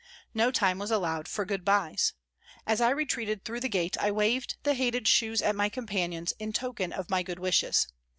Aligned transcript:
No 0.33 0.49
time 0.49 0.79
was 0.79 0.89
allowed 0.89 1.27
for 1.27 1.45
goodbyes. 1.45 2.13
As 2.65 2.81
I 2.81 2.89
retreated 2.89 3.45
through 3.45 3.59
the 3.59 3.69
gate 3.69 3.95
I 3.99 4.09
waved 4.09 4.57
the 4.63 4.73
hated 4.73 5.07
shoes 5.07 5.43
at 5.43 5.55
my 5.55 5.69
companions, 5.69 6.33
in 6.39 6.53
token 6.53 6.91
of 6.91 7.11
my 7.11 7.21
good 7.21 7.37
wishes. 7.37 7.85